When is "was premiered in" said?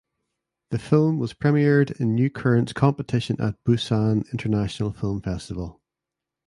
1.19-2.15